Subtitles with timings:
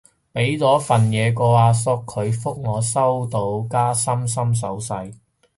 [0.33, 5.13] 畀咗份嘢個阿叔，佢覆我收到加心心手勢